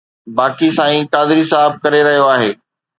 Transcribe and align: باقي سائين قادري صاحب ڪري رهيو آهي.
باقي 0.37 0.67
سائين 0.77 1.03
قادري 1.17 1.43
صاحب 1.53 1.71
ڪري 1.87 1.99
رهيو 2.09 2.29
آهي. 2.35 2.51